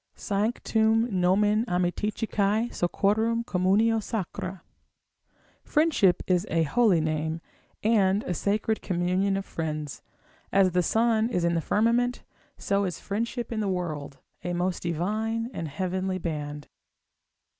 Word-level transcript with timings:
Sanctum 0.15 1.07
nomen 1.11 1.63
amiciticae, 1.67 2.71
sociorum 2.71 3.45
communio 3.45 4.01
sacra; 4.01 4.63
friendship 5.63 6.23
is 6.25 6.47
a 6.49 6.63
holy 6.63 6.99
name, 6.99 7.39
and 7.83 8.23
a 8.23 8.33
sacred 8.33 8.81
communion 8.81 9.37
of 9.37 9.45
friends. 9.45 10.01
As 10.51 10.71
the 10.71 10.81
sun 10.81 11.29
is 11.29 11.43
in 11.43 11.53
the 11.53 11.61
firmament, 11.61 12.23
so 12.57 12.83
is 12.85 12.99
friendship 12.99 13.51
in 13.51 13.59
the 13.59 13.67
world, 13.67 14.17
a 14.43 14.53
most 14.53 14.81
divine 14.81 15.51
and 15.53 15.67
heavenly 15.67 16.17
band. 16.17 16.67